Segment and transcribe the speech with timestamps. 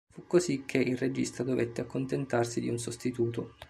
[0.11, 3.57] Fu così che il regista dovette accontentarsi di un sostituto.